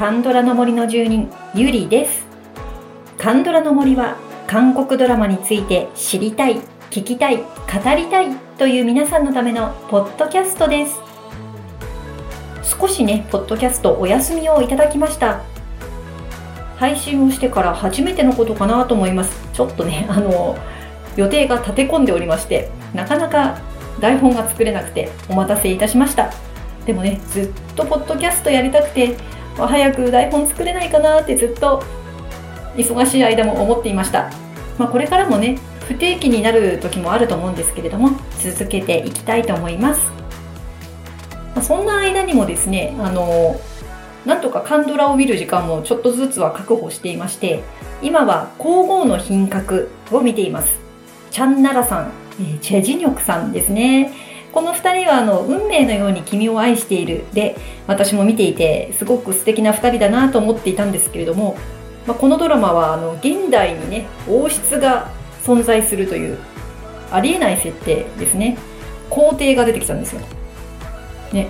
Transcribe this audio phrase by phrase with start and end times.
[0.00, 0.32] 皆さん、こんにちは。
[0.32, 2.26] カンドラの森の住人、ゆりです。
[3.18, 6.56] カンドラの森は、韓国ドラマについて知りたい、
[6.90, 7.42] 聞きたい、語
[7.94, 10.98] りたいという皆さんのためのポッドキャストです。
[12.80, 15.42] 少しね、ポッドキャストお休みをいただきました。
[16.78, 19.38] 配信をしてから初めてのことかなと思います。
[19.52, 20.56] ちょっとね、あの、
[21.16, 23.58] 予定が立て込んでおりまして、なかなか
[24.00, 26.32] 台本が作れなくてお待たせいたしました。
[26.86, 29.14] でもね、ずっとポッドキャストやりたくて、
[29.56, 31.82] 早く台本作れないかなってずっと
[32.76, 34.30] 忙しい間も思っていました。
[34.78, 40.12] まあ、これからもね、不定期になる時もあると思うんですけれども、続けていきたいと思います。
[41.54, 43.60] まあそんな間にもですね、あの、
[44.24, 47.62] なんとかカンドラを見る時間もちょっとずつは確保していまして、
[48.02, 50.78] 今は皇后の品格を見ています。
[51.30, 54.12] チャンナラさん、えーチェジニョクさんですね。
[54.52, 57.56] この二人はあの、運命のように君を愛しているで、
[57.86, 61.56] 私も見ていて、すごく素敵な二人だなと思っていたんですけれども、
[62.06, 65.10] まあ、このドラマはあの、現代にね、王室が
[65.44, 66.38] 存在するという、
[67.12, 68.58] ありえない設定ですね。
[69.08, 70.20] 皇帝が出てきたんですよ。
[71.32, 71.48] ね、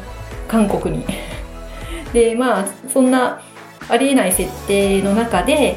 [0.48, 1.04] 韓国に。
[2.12, 3.40] で、まあ、そんな
[3.88, 5.76] ありえない設定の中で、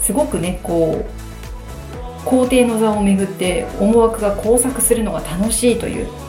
[0.00, 6.21] すごくね、こう、皇帝の座をめぐって思惑が交錯するのが楽しいという。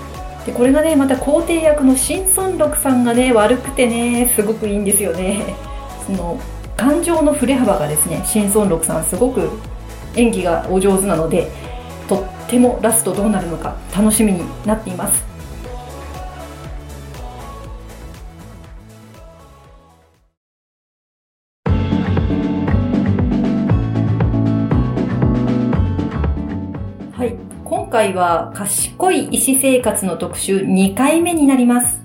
[0.46, 5.56] で、これがね、また皇帝役の新孫六さんがね、悪くてね、すごくいいんですよね。
[6.06, 6.38] その、
[6.76, 9.50] 感情の振れ幅がですね、新孫六さんすごく
[10.16, 11.50] 演技がお上手なので、
[12.08, 15.33] とってもラストどうなるのか楽しみになっています。
[27.94, 32.02] 回は賢い医師生活の特集2回目になります。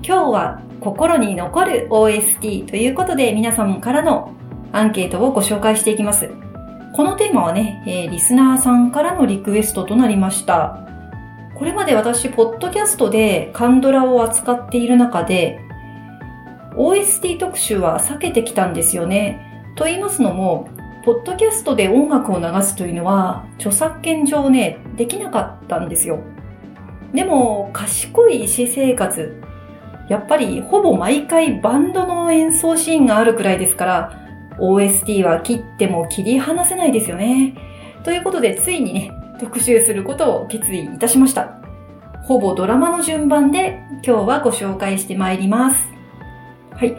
[0.00, 4.32] 今日は心に残る OST ということで皆様からの
[4.70, 6.30] アンケートをご紹介していきます。
[6.94, 10.86] このテーマはね、えーリスナーさんからのリクエストとなりました。
[11.58, 15.58] これまで私、ポッドキャストでカンドラを扱っている中で、
[16.76, 19.64] OST 特集は避けてきたんですよね。
[19.74, 20.68] と言いますのも、
[21.04, 26.20] ポッドキャストで音楽を流すというのは、著作権上ね、できなかったんですよ。
[27.12, 29.42] でも、賢い医師生活、
[30.08, 34.18] やっぱりほぼ毎回バンドの演奏シーンがあるくらいですから、
[34.60, 37.54] OST は切っても切り離せないですよね。
[38.04, 41.58] ということで、ついにね、特集することを決意いたしました。
[42.22, 45.88] ほぼドラマの順番で今日はご紹介してまいります。
[46.76, 46.96] はい。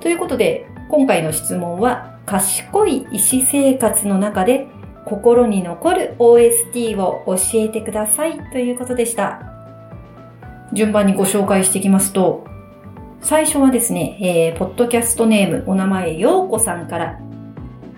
[0.00, 0.66] ということで、
[0.96, 4.68] 今回の質問は、賢い医師生活の中で
[5.04, 9.42] 心に残る OST を教えてくださいということでした。
[10.72, 12.46] 順番にご紹介していきますと、
[13.20, 17.18] 最初はですね、えー、ポッドキャストネーム、お名前、ようこさんから、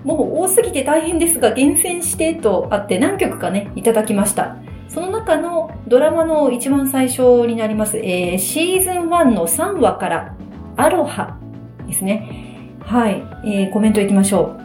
[0.02, 4.56] もう多すぎて大変ですが厳選してとあって何曲かね、いただきました。
[4.88, 10.34] その中のドラマの一番最初になります、えー、シーズン1の3話から、
[10.78, 11.38] アロハ
[11.86, 12.45] ですね。
[12.86, 14.60] はい、えー、コメントいきましょう。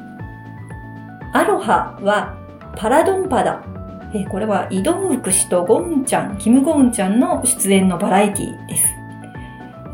[1.34, 2.38] アロハは
[2.78, 3.64] パラドンパだ。
[4.14, 8.86] えーこれはイドンウク氏とゴンちゃん、キムゴンちゃんの出演のバラエティです。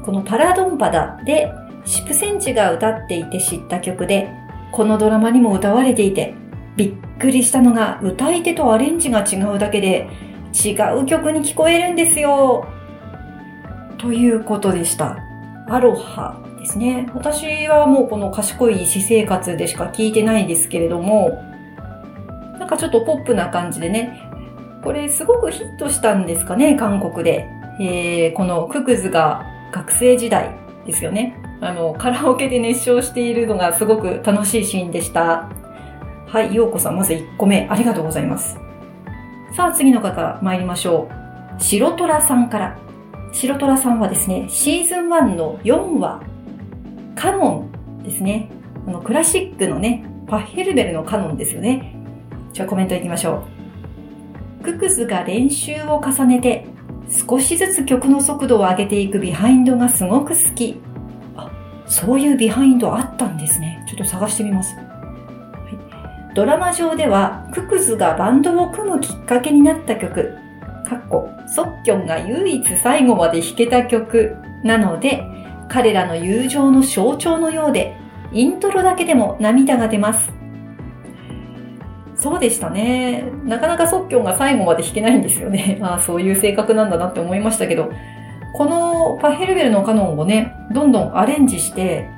[0.03, 1.53] このパラドンパダで
[1.85, 4.29] シプセンチが歌っていて知った曲で、
[4.73, 6.33] このドラマにも歌われていて、
[6.75, 10.09] びっくりしたのが歌い手とアレンジが違うだけで
[10.53, 12.67] 違う曲に聞こえるんですよ。
[13.97, 15.17] ということでした。
[15.69, 17.09] アロハですね。
[17.15, 21.41] 私はもうこの賢い私生活でしか聞いてないですけれども、
[22.59, 24.29] なんかちょっとポップな感じでね、
[24.83, 27.47] これすごくヒットしたんですかね、韓国で。
[27.79, 30.49] えー、このククズが学生時代
[30.85, 31.39] ですよね。
[31.61, 35.49] あの、カラオケで熱唱しているのがすごく楽しいシーンでした。
[36.25, 38.57] はい、ようこさん、まず1個目、ありがとうございます。
[39.55, 41.07] さあ、次の方、参りましょ
[41.59, 41.61] う。
[41.61, 42.77] 白虎さんから。
[43.31, 46.21] 白虎さんはですね、シーズン1の4話、
[47.17, 47.67] カノ
[47.99, 48.49] ンですね。
[48.87, 51.95] あの、クラシックのね、パッヘルベルのカノンですよね。
[52.53, 53.43] じゃあコメントいきましょ
[54.61, 54.63] う。
[54.63, 56.67] ククズが練習を重ねて、
[57.09, 60.79] 少しずつ曲の速度を上げていくビハインドがすごく好き。
[61.35, 61.51] あ、
[61.87, 63.83] そういうビハインドあったんですね。
[63.87, 64.75] ちょっと探してみます。
[64.75, 64.81] は
[66.31, 70.35] い、ドラマ上では、ククズがバンドを組むきっかけになった曲、
[70.85, 75.23] かっこ、ソッキョンが唯一最後まで弾けた曲なので、
[75.77, 77.95] 彼らの友情の象徴のようで、
[78.31, 80.31] イントロだけでも涙が出ます。
[82.15, 83.31] そうでしたね。
[83.43, 85.77] なかなかソッキョンが最後まで弾けないんですよね。
[85.85, 87.91] ああ、そういう性格なんだなって思いましたけど、
[88.53, 92.09] このパヘルベルのカノンをね、どんどんアレンジして、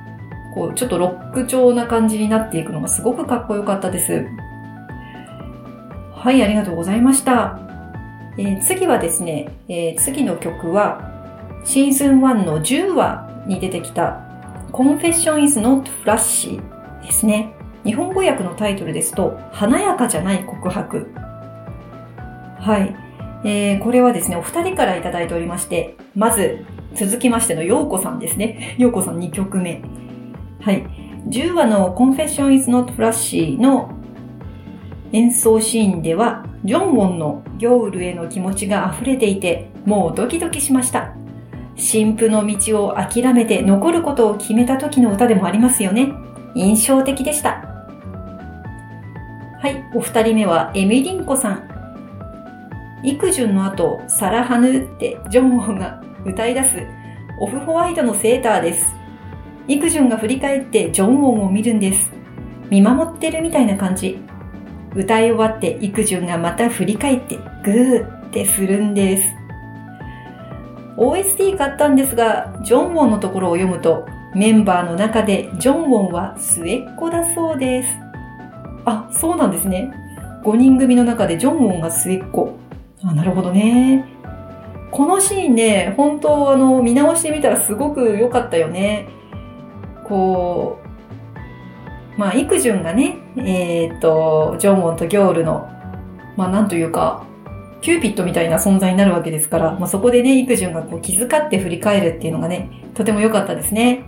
[0.54, 4.26] こう、ちょっとロック調な感じになっていくのがすごくかっこよかったです。
[6.14, 7.58] はい、ありがとうございました。
[8.38, 11.10] えー、次はですね、えー、次の曲は、
[11.62, 14.30] シーズン1の10話に出てきた
[14.72, 16.60] Confession is not flashy
[17.02, 17.52] ですね。
[17.84, 21.10] 日本語訳のタイトルですと、華やかじゃない告白。
[22.58, 22.96] はい。
[23.42, 26.64] えー、これはですね、お二人からいただいておりまして、まず、
[26.94, 28.76] 続きましてのようこさんですね。
[28.78, 29.82] ようこさん2曲目。
[30.60, 30.86] はい。
[31.28, 33.90] 10話の Confession is not flashy の
[35.12, 41.14] 演奏シーンでは、ジョンウォンのギョールへの気持ちが溢れていて、もうドキドキしました。
[41.80, 46.12] 神父の道を諦めて残ることを決めた時の歌でもありますよね。
[46.54, 47.64] 印象的でした。
[49.60, 51.70] はい、お二人目はエミリンコさん。
[53.02, 56.86] 育順の後、サラハヌってジョンウンが歌い出す
[57.38, 58.86] オフホワイトのセーターです。
[59.66, 62.10] 育順が振り返ってジョンウォンを見るんです。
[62.68, 64.18] 見守ってるみたいな感じ。
[64.94, 69.39] 歌い終わって育順がまた振り返ってグーってするんです。
[71.00, 77.88] OST 買ったんですが、ジョンウォンのところを読むと、メンバーの中でジョンウォンは末っ子だそうです。
[78.84, 79.90] あ、そうなんですね。
[80.44, 82.54] 5人組の中でジョンウォンが末っ子。
[83.02, 84.06] あ、なるほどね。
[84.90, 89.08] このシーンね、本当あの、見直してみたらすごく良かったよね。
[90.06, 95.66] こう、まあ、イクジュンがね、えっ、と、ジョンウォンとギョールの、
[96.36, 97.24] まあ、なんというか、
[97.80, 104.04] キューピットみたいな存在になるわけですから、まあ、そこでね、イクジュンがこう気遣って振り返るっていうのがね、とても良かったですね。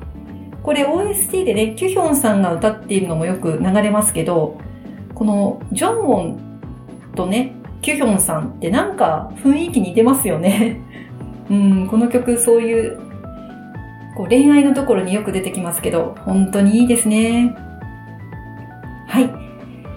[0.62, 4.58] これ OST でね、キュヒョンさんが歌っているのもよく流れますけど、
[5.14, 10.80] このジョンウォンとね、キュヒョンさんってなんか雰囲気似てますよね。
[11.50, 12.98] うん、この曲そういう
[14.16, 17.54] こう恋愛のところによく出てきますけど、本当にいいですね。
[19.08, 19.30] はい。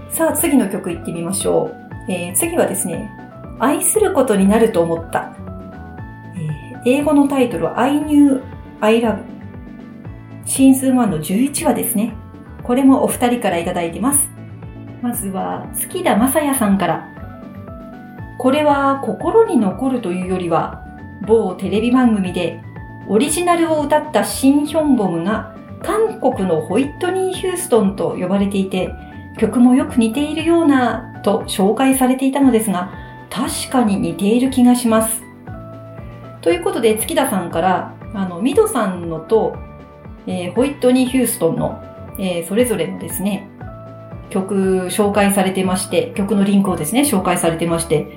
[0.09, 1.71] さあ、次の曲いってみましょ
[2.07, 2.11] う。
[2.11, 3.11] えー、次はですね、
[3.59, 5.35] 愛することになると思った。
[6.35, 8.41] えー、英語のタイトルは I knew
[8.81, 9.23] I love
[10.45, 12.13] シーズン1の11話ですね。
[12.63, 14.29] これもお二人からいただいてます。
[15.01, 17.07] まずは、月田正也さんから。
[18.37, 20.83] これは心に残るというよりは、
[21.27, 22.61] 某テレビ番組で
[23.07, 28.91] オリジナルを歌ったシン・ヒョンボムが韓国のホイットニー・ヒューストンと呼ばれていて、
[29.37, 32.91] 曲もよく似ているようなと紹介されていたのですが、
[33.35, 35.21] 確かに似ている気がします。
[36.41, 39.57] ということで、月田さんから、あの、ミドさんのと、
[40.25, 41.83] えー、ホイットニー・ヒューストンの、
[42.17, 43.49] えー、それぞれのですね、
[44.29, 48.07] 曲紹介されてまして、曲のリンクをですね、紹介されてまして、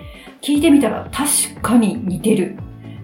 [0.41, 2.57] 聞いてみたら確かに似てる。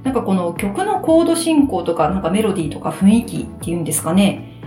[0.04, 4.60] なんかこの曲のコード進行とか、なんかメロディーとか雰囲気っていうんですかね。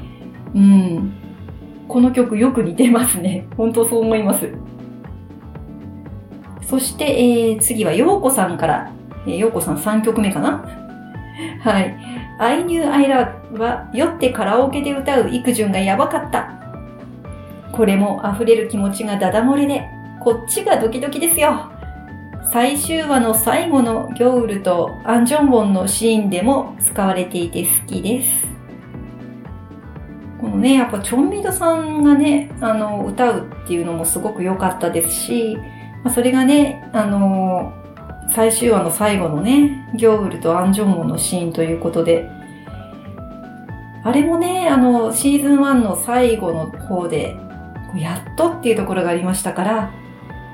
[0.54, 1.14] うん。
[1.88, 3.48] この曲よく似てますね。
[3.56, 4.52] 本当そう思います。
[6.70, 8.92] そして、えー、次はようこさんから、
[9.26, 10.66] えー、ようこさん3曲目かな？
[11.64, 11.96] はい。
[12.40, 16.52] I knew I love は酔ってカラオケで歌う育順がやばかった。
[17.72, 19.88] これも溢れる気持ちがダダ漏れで、
[20.20, 21.72] こっちがドキドキですよ。
[22.52, 28.48] 最終話の最後のギョウルとアンジョンボンのシーンでも使われていて好きです。
[30.40, 35.58] このね、やっぱチョンミドさんがね、あの、歌うっていうのもすごく良かったですし、
[36.04, 37.74] まあ、それがね、あの、
[38.30, 42.30] 最終話の最後のね、ギョウルとアンジョンモンのシーンということで、
[44.04, 47.36] あれもね、あの、シーズン1の最後の方で、
[47.96, 49.92] やっとっていうところがありましたから、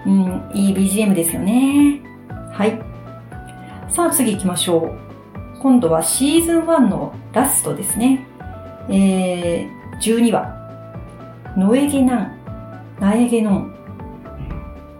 [0.05, 2.01] うん、いい BGM ですよね。
[2.51, 2.81] はい。
[3.89, 4.95] さあ次行きましょ
[5.57, 5.59] う。
[5.59, 8.27] 今度はシーズン1のラストですね。
[8.89, 10.63] えー、12話。
[11.55, 13.72] ノエゲナン、ナエゲノン。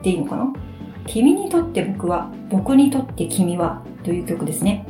[0.04, 0.54] っていいのかな？
[1.08, 4.86] 君にとって僕は、僕にとって君は、という曲ですね。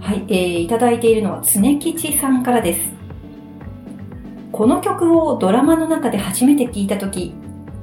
[0.00, 2.80] はい、えー、いただいているのは常吉さんからです。
[4.50, 7.34] この曲をドラマの中で初めて聴いたとき、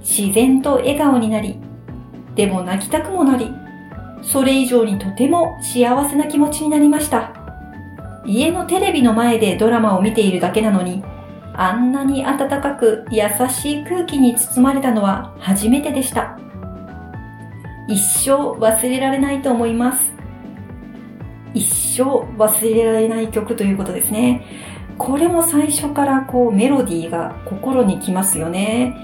[0.02, 1.58] 自然と笑顔になり、
[2.36, 3.50] でも泣きたくもなり、
[4.22, 7.34] それ以上にとても幸せな気持ちになりました。
[8.26, 11.04] 家のテレビの前でドラマを見ているだけなのに、
[11.62, 16.40] あんなに暖かく優しい空気に包まれたのは初めてでした。
[17.88, 20.12] 一生忘れられないと思います。
[21.54, 24.44] 一生忘れられない曲ということですね。
[24.98, 28.96] これも最初からこうメロディーが心にきますよね。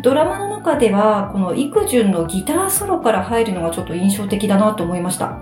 [0.00, 5.40] ドラマの中ではこのイクジュンのギターソロから入るのがちょっと印象的だなと思いました。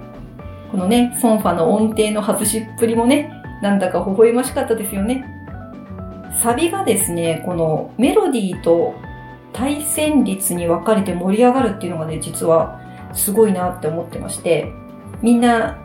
[0.70, 5.35] このね、ソンファの音程の外しっぷりもね、なんだか微笑ましかったですよね。
[6.42, 8.94] サビがですね、このメロディーと
[9.52, 12.80] 対旋律に分かれて盛り上がるっていうのがね、実は
[13.14, 14.70] すごいなって思ってまして、
[15.22, 15.78] みんな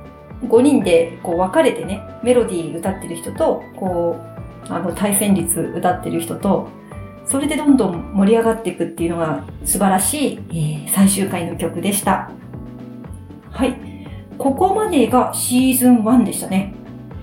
[0.43, 4.19] 5人でこう分かれてね、メロディー歌ってる人と、こ
[4.69, 6.67] う、あの対旋律歌ってる人と、
[7.25, 12.31] それでどんどん盛り上がっていくっていうのが素晴らしい、えー、最終回の曲でした。
[13.51, 13.75] はい。
[14.37, 16.73] ここまでがシーズン1でしたね。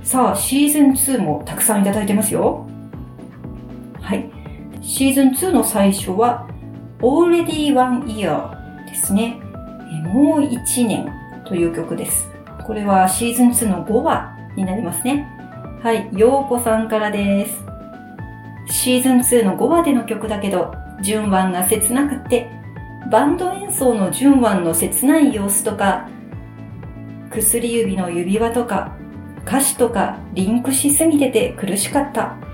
[0.02, 2.67] さあ、シーズン2もたくさんいただいてますよ。
[4.08, 4.30] はい。
[4.80, 6.48] シーズン2の最初は、
[7.00, 9.38] Already One Year ですね。
[10.14, 11.12] もう1年
[11.44, 12.26] という曲です。
[12.66, 15.28] これはシーズン2の5話になりますね。
[15.82, 17.62] はい、ようこさんからです。
[18.72, 20.72] シーズン2の5話での曲だけど、
[21.02, 22.50] 順番が切なくて、
[23.10, 26.08] バンド演奏の順番の切ない様子とか、
[27.30, 28.96] 薬指の指輪とか、
[29.46, 32.47] 歌詞とかリンクしすぎてて苦しかった。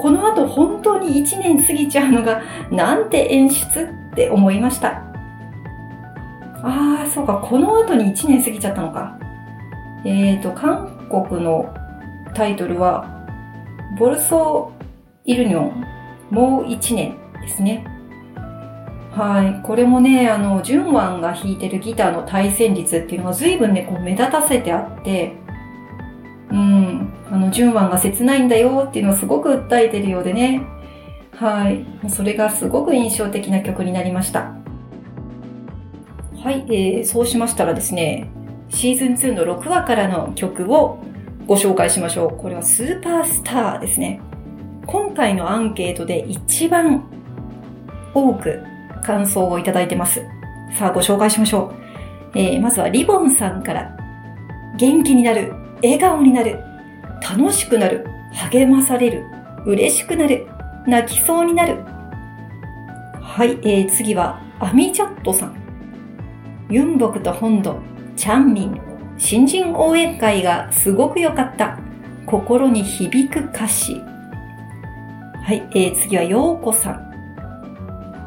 [0.00, 5.02] この後本当に1年過ぎちゃうのがなんて演出って思いました。
[6.62, 9.18] ああ、そうか、この後に1年過ぎちゃったのか。
[10.04, 11.74] えーと、韓国の
[12.34, 13.06] タイトルは、
[13.98, 14.72] ボルソ・
[15.24, 15.84] イルニョン、
[16.30, 17.84] もう1年ですね。
[19.12, 19.62] はい。
[19.66, 25.36] これもね、あの、ジュンワンが弾いてるギターの対旋律っていうのが随分ね、こう目立たせてあって、
[26.50, 26.99] うん、
[27.30, 30.62] あの、純ンが切ないんだよっていうのをすごく訴えてるようでね。
[31.36, 31.86] はい。
[32.08, 34.52] それがすごく印象的な曲になりました。
[36.42, 38.30] はい、えー、そうしましたらですね、
[38.70, 40.98] シーズン2の6話からの曲を
[41.46, 42.36] ご紹介しましょう。
[42.36, 44.20] これはスーパースターですね。
[44.86, 47.04] 今回のアンケートで一番
[48.14, 48.62] 多く
[49.04, 50.22] 感想をいただいてます。
[50.76, 51.72] さあ、ご紹介しましょ
[52.34, 52.38] う。
[52.38, 53.96] えー、まずはリボンさんから、
[54.78, 56.58] 元気になる笑顔になる、
[57.20, 58.06] 楽しくなる、
[58.50, 59.24] 励まされる、
[59.66, 60.46] 嬉しくなる、
[60.86, 61.78] 泣きそうになる。
[63.20, 65.56] はい、えー、次は、アミチャットさん。
[66.68, 67.80] ユンボクと本土、
[68.16, 68.80] チャンミン、
[69.18, 71.78] 新人応援会がすごく良かった。
[72.26, 73.94] 心に響く歌詞。
[75.42, 77.10] はい、えー、次は、ヨーコさん。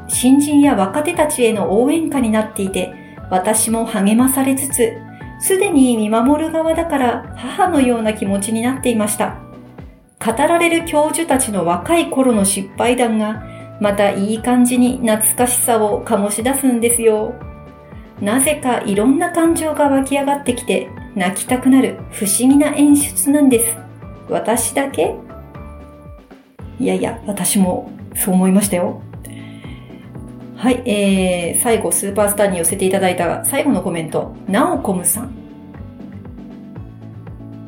[0.07, 2.93] 新人や若手たちへの応援歌になっていて、
[3.29, 4.93] 私も励まされつつ、
[5.43, 9.35] すでに見守る側だから母のような気持ちになっていました。
[10.25, 13.43] 語られる教授たちの若い頃の失敗談が、
[13.81, 17.33] またいい感じに懐かしさを醸し出すんですよ。
[18.21, 23.75] なぜかいろんな感情が湧き上がってきて、泣きたくなる不思議な演出なんです。
[24.29, 25.13] 私だけ？
[26.79, 29.01] いやいや、私もそう思いましたよ。
[30.63, 35.35] はい、えー、最後、スーパースターに寄せていただいた最後のコメント、ナオコムさん。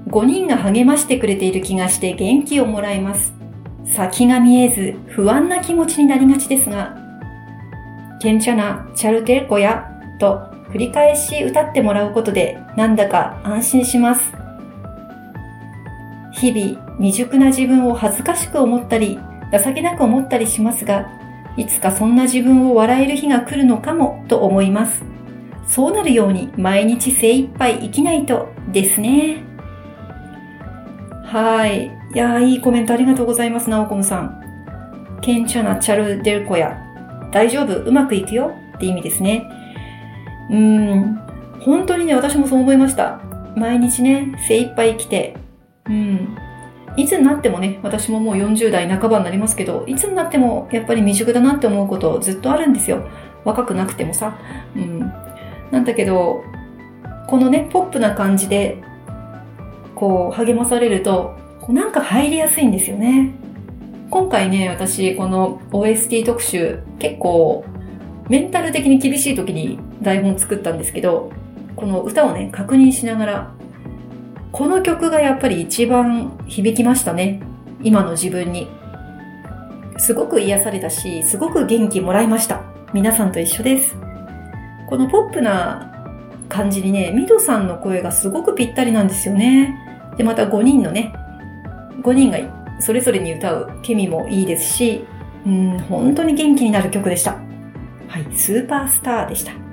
[0.07, 3.33] 5人が励ましてくれている気がして元気をもらいます。
[3.83, 6.95] 先が見えず不安な気持ちになりがちですが、
[8.21, 14.31] ケンチャナ、チャルテルコヤと繰り返し歌ってもらうことでなんだか安心します。
[16.31, 19.19] 日々未熟な自分を恥ずかしく思ったり、
[19.51, 21.24] 情けなく思ったりしますが、
[21.57, 25.03] いつかそんな自分を笑える日が来るのかもと思います。
[25.67, 29.43] そうなるように毎日精一杯生きないとですね。
[31.23, 31.91] はい。
[32.13, 34.41] いやいいコメントありがとうございます、ナオコムさん。
[35.21, 36.81] ケンチャナチャルデルコヤ。
[37.31, 37.75] 大丈夫？
[37.75, 38.51] うまくいくよ？
[38.75, 39.43] って意味ですね。
[40.49, 41.19] うーん。
[41.61, 43.19] 本当にね、私もそう思いました。
[43.55, 45.35] 毎日ね、精一杯生きて、
[45.89, 46.37] うん。
[46.97, 53.05] いつになってもね、私ももう40代半ばになりますけど、いつになってもやっぱり未熟だなって思うことずっとあるんですよ。
[53.43, 54.37] 若くなくてもさ。
[54.75, 54.99] うん。
[55.71, 56.43] なんだけど、
[57.27, 58.81] このね、ポップな感じで、
[59.95, 63.33] こう、励まされると、こうなんか入りやすいんですよね。
[64.09, 67.65] 今回ね、私、この OST 特集、結構、
[68.29, 71.31] メンタル的に厳しい時に台本作ったんですけど、
[71.75, 73.54] この歌をね、確認しながら
[74.55, 77.41] この曲がやっぱり一番響きましたね。
[77.83, 78.69] 今の自分に。
[79.97, 82.61] すごく癒されたし、すごく元気もらいました。
[82.93, 83.97] 皆さんと一緒です。
[84.87, 85.91] このポップな
[86.47, 89.75] 感じにね、ミドさんの声がすごくぴったりなんですよね。
[90.15, 91.13] で、また5人のね、
[92.01, 92.37] 5人が
[92.79, 95.05] それぞれに歌うケミもいいですし、
[95.45, 97.33] うん、本当に元気になる曲でした。
[98.07, 99.64] はい、スーパースターでした。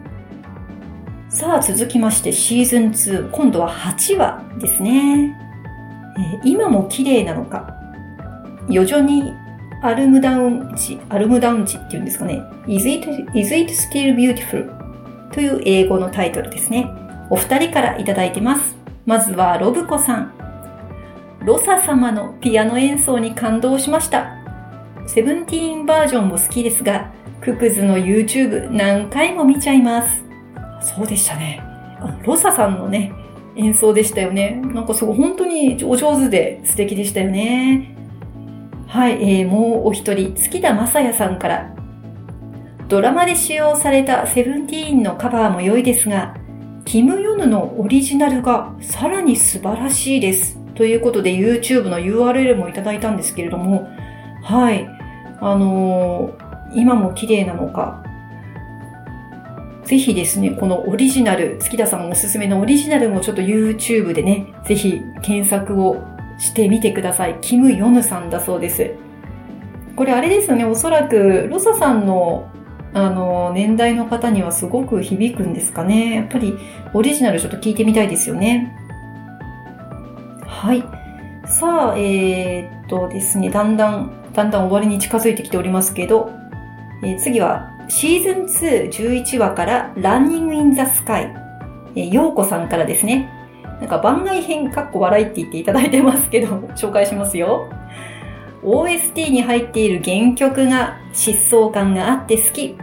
[1.33, 5.35] さあ続きましてシーズン2、今度は8話ですね。
[6.19, 7.75] えー、今も綺麗なのか。
[8.69, 9.33] 余剰に
[9.83, 12.43] アルムダウンチ、アルムダウンチっていうんですかね。
[12.69, 14.71] Is it, is it still beautiful?
[15.33, 16.87] という英語のタイトルですね。
[17.31, 18.77] お二人からいただいてます。
[19.07, 20.35] まずはロブコさん。
[21.47, 24.35] ロサ様のピアノ演奏に感動しました。
[25.07, 27.11] セブンティーンバージョンも好きですが、
[27.41, 30.32] ククズの YouTube 何回も見ちゃいます。
[30.83, 31.63] そうでしたね。
[32.25, 33.13] ロサさんのね、
[33.57, 34.61] 演奏でしたよね。
[34.65, 37.97] なんかすごい本当にお上手で素敵でしたよね。
[38.89, 41.75] はい、えー、もうお一人、月田正也さんから。
[42.89, 46.37] ドラマで使用されたセブンティーンのカバーも良いですが、
[46.85, 50.59] キム・ヨヌのオリジナルがさらに素晴らしいです。
[50.75, 53.89] ということで YouTube の URL もいただいたんですけれども、
[54.43, 54.87] はい。
[55.41, 58.05] あのー、今も綺麗なのか、
[59.93, 66.03] ぜひですね、このオリジナル、月田さんおすすめのオリジナルもちょっと YouTube でね、ぜひ検索を
[66.39, 67.39] してみてください。
[67.43, 68.95] キム・ヨヌさんだそうです。
[69.95, 72.49] これあれですよね、おそらくロサさんの
[72.95, 76.15] あの、年代の方にはすごく響くんですかね。
[76.15, 76.55] やっぱり
[76.95, 78.75] オリジナルちょっと聞いてみたいですよね。
[80.47, 80.83] はい。
[81.45, 86.31] さあ、えー、っとですね、だんだん、だんだん終わりに近づいてきておりますけど、
[87.05, 91.37] えー、次はシーズン2 11話からランニングインザスカイ。
[91.95, 93.29] えー、ようこさんからですね。
[93.81, 97.69] なんか番外編かっこ笑いって言っていただいてますけど、 紹介しますよ。
[98.65, 102.79] OST に入っている原曲が疾走感があって好き。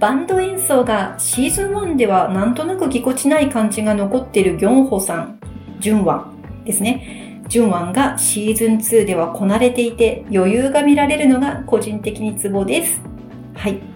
[0.00, 5.38] バンド演奏がシーズン1ではなんとなくぎこちない感じが残っているギョンホさん、
[5.78, 7.44] ジュンワンですね。
[7.46, 13.00] ジュンワンがシーズン2ではこなれていて余裕が見られるのが個人的にツボです。
[13.54, 13.91] はい。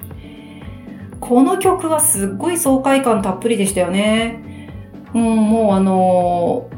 [1.20, 4.42] この曲はすっごい爽快感たっぷりでしたよね。
[5.14, 6.68] うん、もうあの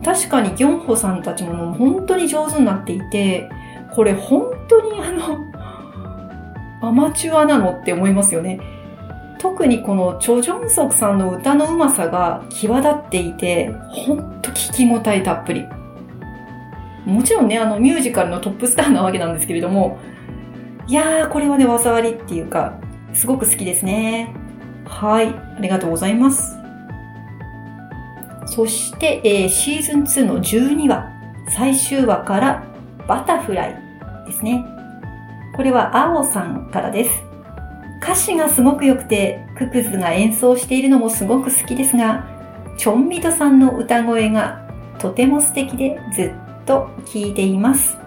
[0.00, 3.48] ー、確かにギョンホさんたちも本当に上手になっていて、
[3.94, 5.38] これ本当にあの、
[6.80, 8.60] アマチュアなのって思いますよね。
[9.38, 15.64] 特にこのチョ・ジョンソクさんの歌のうまさが際立っていて、ほんと聞き応えたっぷり。
[17.06, 19.98] もちろんね、あのミュージカルのトップスターなわけなんですけれども、
[20.88, 22.74] いやー、これはね、技ありっていうか、
[23.18, 24.32] すごく好きですね。
[24.84, 26.56] はい、ありがとうございます。
[28.46, 31.10] そして、えー、シーズン2の12話、
[31.48, 32.64] 最終話から
[33.08, 33.76] バタフライ
[34.24, 34.64] ですね。
[35.56, 37.10] これは青さんからです。
[38.00, 42.24] 歌詞がすごく良くて、ククズが演奏しているのもすごく好きですが、
[42.76, 44.64] チョンミドさんの歌声が
[45.00, 47.98] とても素敵でずっと聴いています。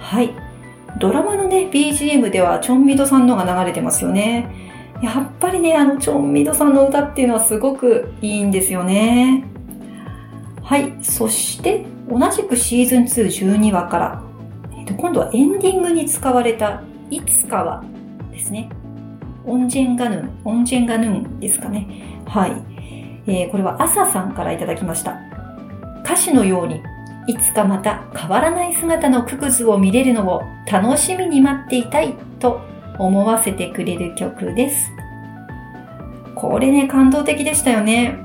[0.00, 0.47] はい。
[0.98, 4.48] ドラマのね、BGM ではチョンミドさんのが流れてますよね。
[5.02, 9.44] やっぱりね、あのチョンミドさんの歌っていうのはすごくいいんですよね。
[10.62, 10.92] はい。
[11.02, 14.22] そして、同じくシーズン2 12話から、
[14.72, 17.84] えー、と今度はエンディングに使われた、いつかは
[18.32, 18.68] ですね。
[19.46, 21.86] オンジェンガヌン、オンジェンガヌンですかね。
[22.26, 22.52] はい。
[23.26, 25.20] えー、これは朝さんからいただきました。
[26.04, 26.82] 歌詞のように、
[27.28, 32.62] いつかまた変わらない姿のククズを見れるのを楽しみに待っていたいと
[32.98, 34.90] 思わせてくれる曲です。
[36.34, 38.16] これね、感動的でしたよね。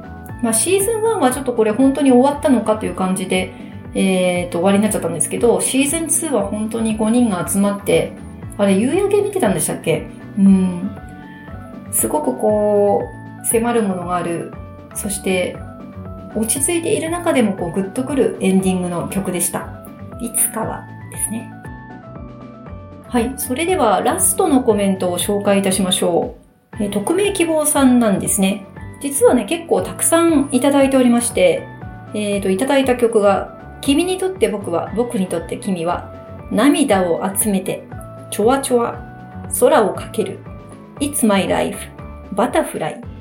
[0.41, 3.53] まあ、シーズン1はちょっとこれ本当に終わったのかという感じで、
[3.93, 8.13] えー、と終わりになっちゃったんですけど、シーズン2は本当に5人が集まって、
[8.57, 10.07] あれ、夕焼け見てたんでしたっけ？
[10.37, 10.97] うん。
[11.91, 13.03] すごくこ
[13.43, 14.53] う、迫るものがある。
[14.95, 15.57] そして、
[16.35, 19.85] 落ち着いている中でもこうグッとくるエンディングの曲でした。
[20.19, 21.51] いつかはですね。
[23.07, 23.33] はい。
[23.37, 26.35] それではラストのコメントを紹介いたしましょ
[26.79, 26.83] う。
[26.83, 28.65] え、匿名希望さんなんですね。
[29.01, 31.67] 実はね、結構たくさんいただいておりまして、
[32.15, 36.11] えっ、ー、と、いただいた曲が君にとって僕は、僕にとって君は、
[36.51, 37.83] 涙を集めて、
[38.31, 38.97] ちょわちょわ、
[39.59, 40.39] 空をかける、
[40.99, 41.77] It's my life,
[42.31, 43.12] バタフライ。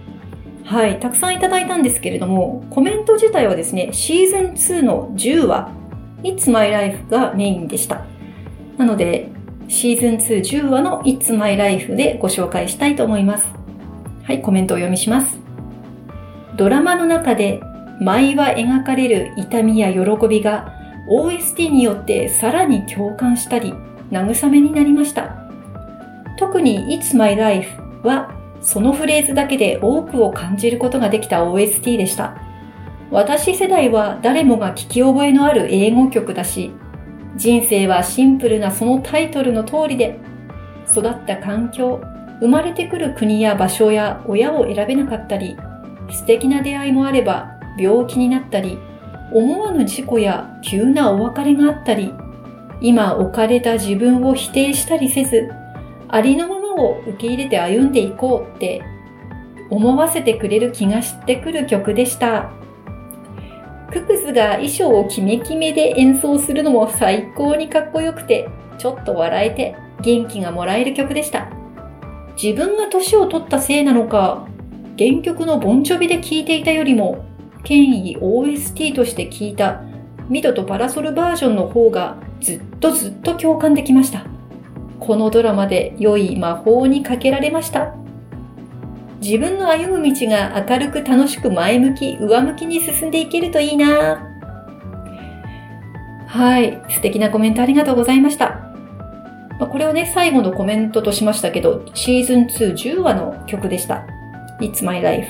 [0.64, 5.70] はい、たくさんいただいたんですけれども、コメント自体はですね、シーズン2の10話、
[6.22, 8.05] It's my life がメインでした。
[8.79, 9.29] なので、
[9.68, 13.46] シーズン2 10話の It's my life でご紹介したいと思います。
[14.22, 15.37] はい、コメントを読みします。
[16.57, 17.61] ドラマの中で
[18.01, 20.72] 毎話描かれる痛みや喜びが
[21.09, 23.75] OST によってさらに共感したり、
[24.11, 25.37] 慰めになりました。
[26.38, 27.68] 特に It's My Life
[28.03, 32.37] はそのフレーズだけで多くを感じることができた OST でした。
[33.11, 36.72] 私世代は誰もが聞き覚えのある英語曲だし、
[37.37, 40.18] 人生はシンプルなそのタイトルの通りで、
[40.90, 42.01] 育った環境、
[42.40, 45.57] 生まれてくる国や場所や親を選べなかったり、
[46.11, 48.79] 素敵な出会いもあれば病気になったり、
[49.33, 52.12] 思わぬ事故や急なお別れがあったり、
[52.81, 55.51] 今置かれた自分を否定したりせず、
[56.09, 58.82] ありのままを受け入れて歩んでいこうって
[59.70, 62.50] 思わせてくれる気がしてくる曲でした。
[63.90, 71.48] ククズが衣装をキメキメで演奏するのも最高にかっこよくて、ちょっと笑えて元気がもらえる曲でした。
[72.42, 74.46] 自分が年を取ったせいなのか、
[74.98, 77.24] 原曲のボンチョビで聴いていたよりも、
[77.64, 79.82] 権威 OST として聴いた
[80.28, 84.32] ミドとパラソルバージョンの方がずっとずっと共感できました。
[85.04, 87.92] このドラマで良い魔法にかけられました。
[89.20, 94.28] 自分の歩む道が明るく楽しく前向き、上向きに進んでいけるといいな
[96.28, 96.80] はい。
[96.88, 98.60] 素敵なコメントありがとうございました。
[99.58, 104.06] まこれをね、最後のコメントとしましたけど、シーズン2 10話の曲でした。
[104.60, 105.26] It's My Life。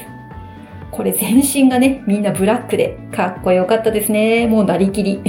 [0.90, 4.46] これ全身がね、みんなブラックでかっこよかったですね。
[4.46, 5.22] もうなりきり。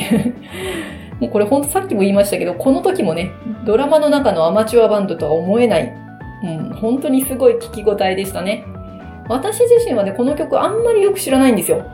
[1.19, 3.31] もうこれほんとさっきも言いましたけど、この時もね、
[3.65, 5.93] ドラマの中のアマチュアバンドとは思えない、
[6.43, 8.65] うん、本当にすごい聞き応えでしたね。
[9.29, 11.85] 私自身はね、この曲あんまりよく知らないんですよ。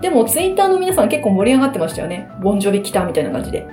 [0.00, 2.30] でもツイッターの皆さん結構盛り上がってましたよね。
[2.40, 3.66] ボンジョビ来たみたいな感じで。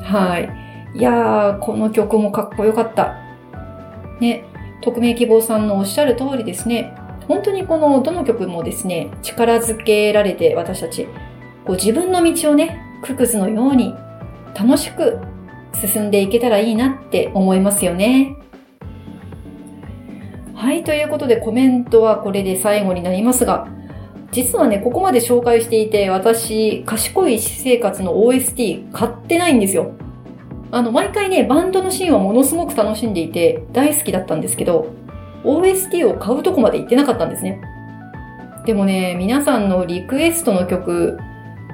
[0.00, 0.98] はい。
[0.98, 3.16] いやー、この曲もかっこよかった。
[4.20, 4.44] ね、
[4.80, 6.94] 匿名希望さんのおっしゃる通りですね。
[7.28, 11.06] 本当にこのどの曲もですね、力づけられて私たち、
[11.66, 13.94] こう自分の道をね、ククズのように
[14.54, 15.18] 楽しく
[15.80, 18.36] 進んでいけたらいいなって思いますよね。
[20.54, 23.68] はい、ということでコメントはこれで最後になりますが、
[24.30, 29.92] 実はね、ここまで紹介していて、私、賢い私生活の OST 買ってないんですよ。
[30.70, 34.86] あの、毎回ね、バンドのシーンはものすごく楽しんでいて、大好きだったんですけど、
[35.44, 37.60] OST を買うとこまで行ってなかったんですね。
[38.64, 41.18] でもね、皆さんのリクエストの曲、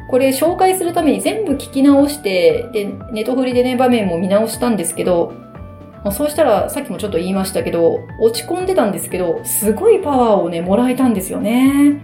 [0.08, 5.34] これ紹介するために全部聞き直して、で、ネトフリでね、場面も見直したんですけど、
[6.02, 12.00] まあ、そうしたら、さっきもちょっと言いましたけど、落ち込んでたんですけど、すごいパワーをね、もらえたんですよね。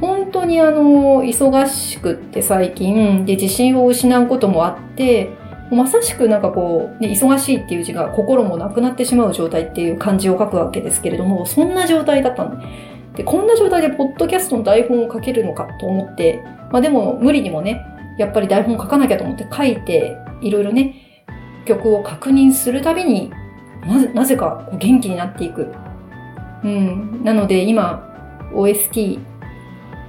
[0.00, 5.30] 本当にあの、忙しくって最近、で、自信を失うこともあって、
[5.70, 12.66] まさしくなんかこう、ね、忙しいっていう字が心もなくなってしまう状態っていう漢字を書くわけですけれども、そんな状態だったんで、
[13.16, 17.84] でこんな状態でポッドキャストの台本を書けるのかと思って、まあでも無理にもね、
[18.18, 21.24] やっぱり台本書かなきゃと思って書いて、いろいろね、
[21.64, 23.32] 曲を確認するたびに
[23.86, 25.70] なぜ、なぜか元気になっていく。
[26.64, 27.22] うん。
[27.22, 28.10] なので今、
[28.52, 29.18] OST、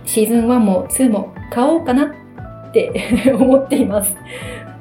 [0.06, 2.92] シーズン1も2も買おうかなって
[3.34, 4.16] 思っています。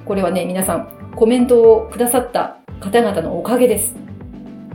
[0.04, 3.96] これはね、皆さん、コメントをくださった方々のおかげです。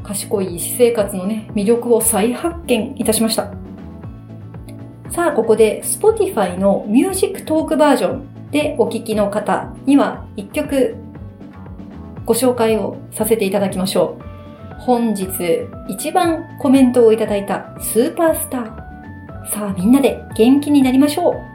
[0.09, 3.53] 賢い私生活のね、魅力を再発見いたしました。
[5.11, 10.95] さあ、ここで Spotify のミュージックトークバージョンでお聴きの方には一曲
[12.25, 14.23] ご紹介をさせていただきましょう。
[14.79, 15.27] 本日
[15.87, 18.65] 一番コメントをいただいたスーパースター。
[19.51, 21.48] さあみんなで元気になりましょう。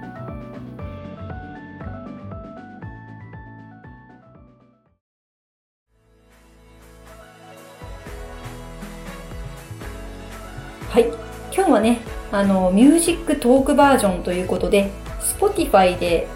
[10.94, 11.06] はい。
[11.52, 11.98] 今日はね、
[12.30, 14.92] あの、ミュージックトークバージョンということで、
[15.40, 16.28] Spotify で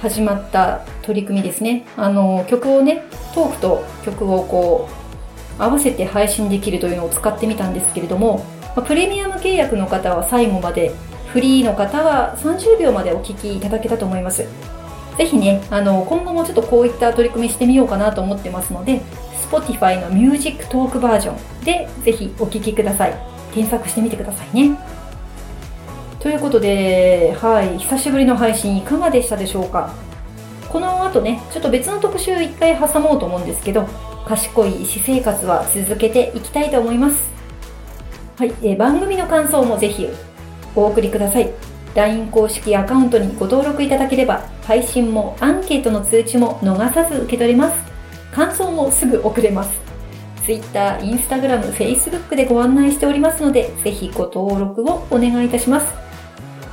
[0.00, 1.84] 始まった取り組みですね。
[1.98, 4.88] あの、曲をね、トークと曲をこ
[5.58, 8.42] う、合わせて配信できるというのを使ってみたんですけれども、
[8.86, 10.94] プレミアム契約の方は最後まで、
[11.26, 14.48] フリーの方は30秒までお聴きいただけたと思います。
[15.18, 19.02] ぜひね、あの、今後もちょっとこういった取り組みしてみようかなと思ってますので、
[19.50, 23.29] Spotify のミュージックトークバージョンでぜひお聴きください。
[23.52, 24.78] 検索してみてくださいね。
[26.18, 29.92] ということで、はい、久しぶりの配信いかがでしたでしょうか？
[30.68, 33.88] この後ね、ちょっと別の特集一回挟もうと思うんですけど、
[34.26, 37.28] 賢い私生活は続けていきたいと思います。
[38.36, 40.08] はい、えー、番組の感想もぜひ
[40.76, 41.50] お送りください。
[41.94, 47.76] LINE 公式アカウントにご登録いただければ、配信もアンケートの通知も逃さず受け取れます。
[48.32, 49.89] 感想もすぐ送れます。
[50.50, 55.86] Twitter、Instagram、Facebook でご案内しておりますので、ぜひご登録をお願いいたします。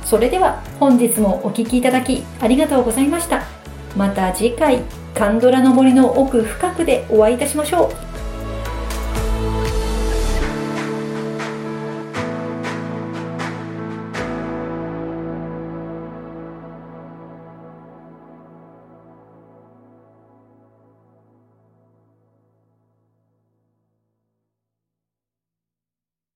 [0.04, 3.44] それでは本日もお聴きいただきありがとうございました。
[3.96, 4.80] また次回、
[5.14, 8.07] カンドラの森の奥深くでお会いいたしましょう。